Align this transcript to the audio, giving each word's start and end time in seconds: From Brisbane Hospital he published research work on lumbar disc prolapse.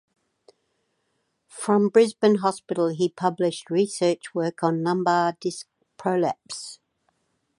From 1.47 1.89
Brisbane 1.89 2.37
Hospital 2.39 2.87
he 2.87 3.07
published 3.07 3.69
research 3.69 4.33
work 4.33 4.63
on 4.63 4.83
lumbar 4.83 5.37
disc 5.39 5.67
prolapse. 5.95 6.79